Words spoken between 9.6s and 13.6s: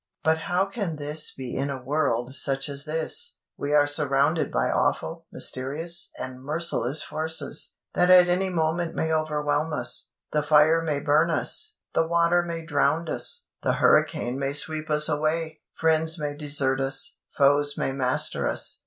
us. The fire may burn us, the water may drown us,